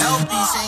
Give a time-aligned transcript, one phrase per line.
[0.00, 0.67] Help me sing.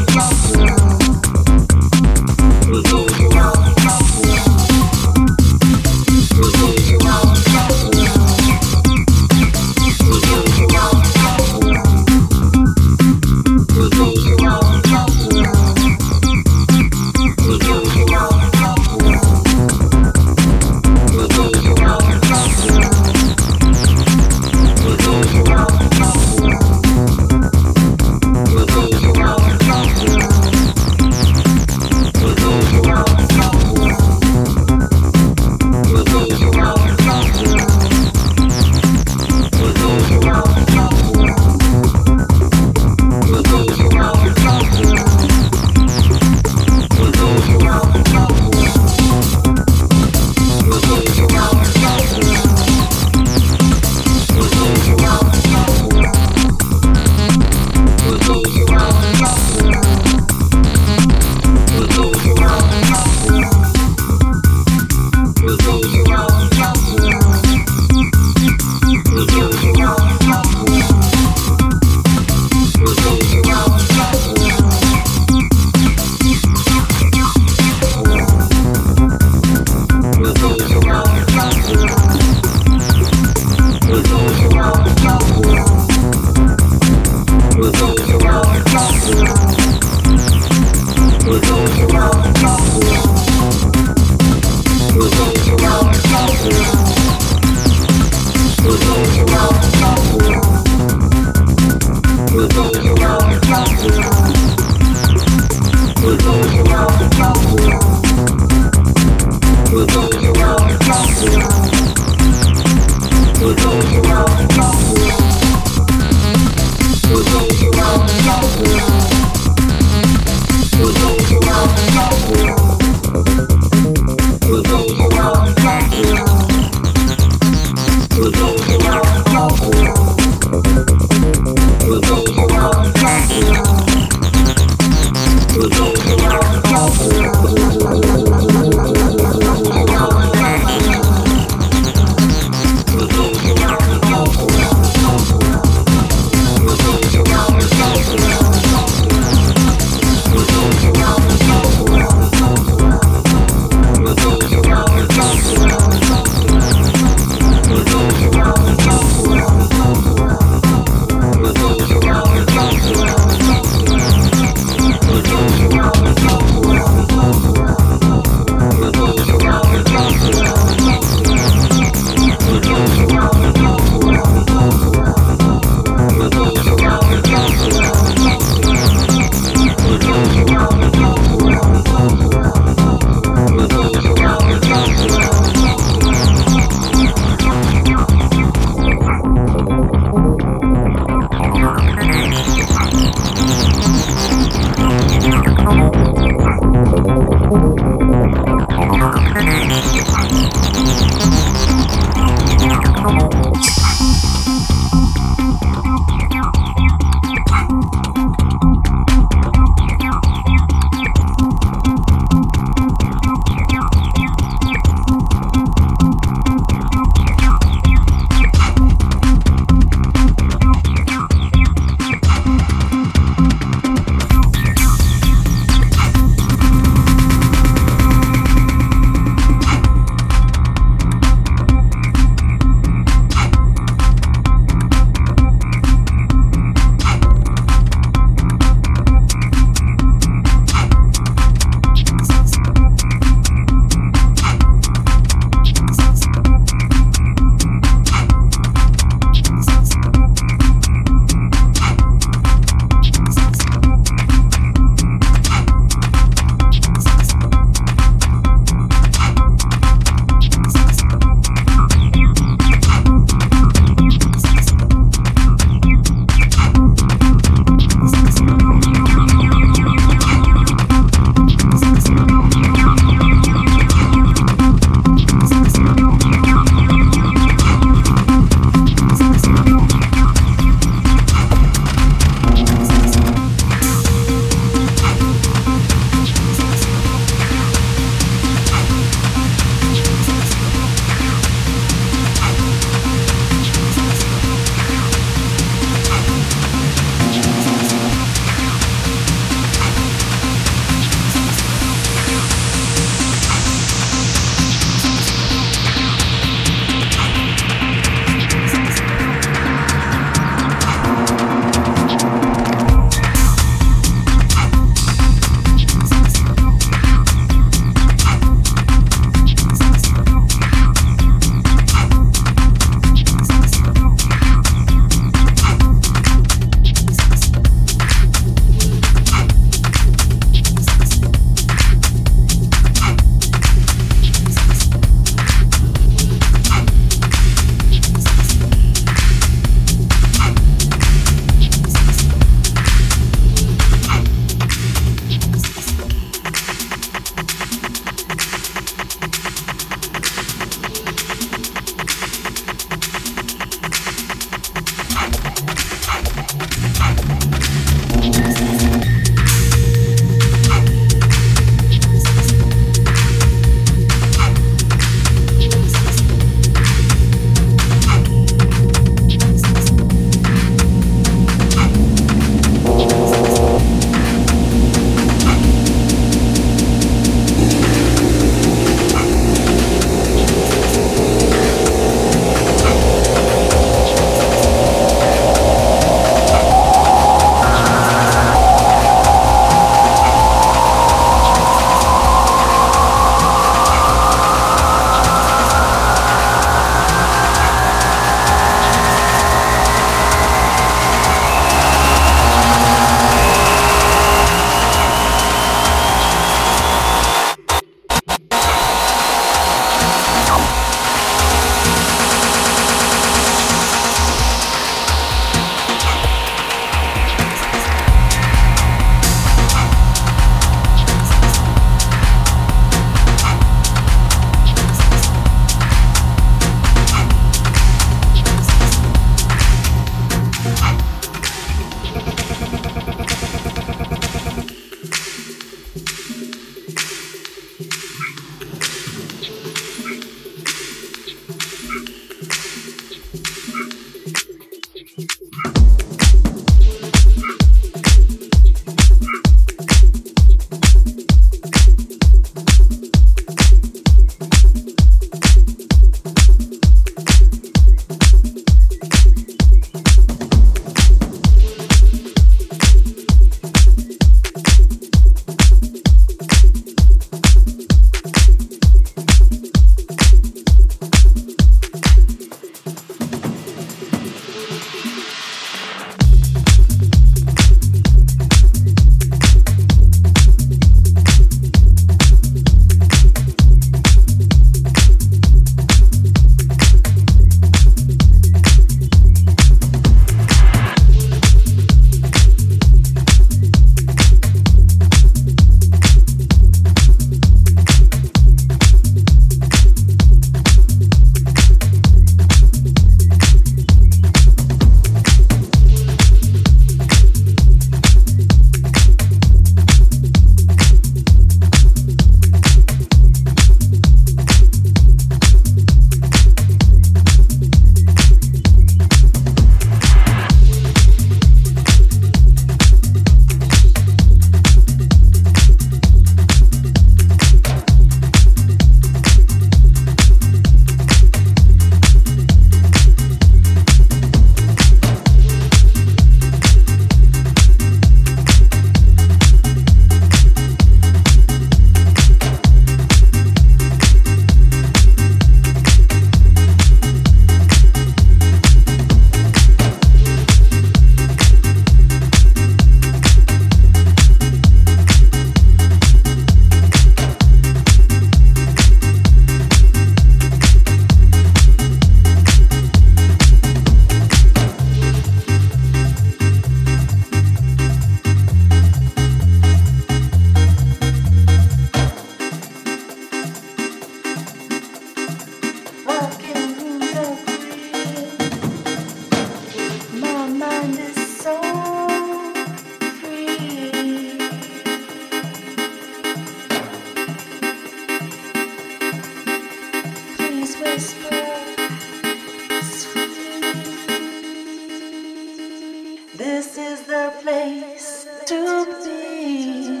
[596.41, 600.00] This is the place to be.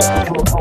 [0.00, 0.51] Thank.